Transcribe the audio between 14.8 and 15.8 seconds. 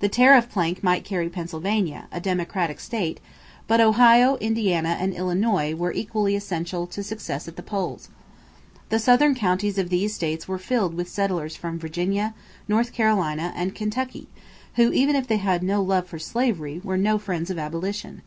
even if they had no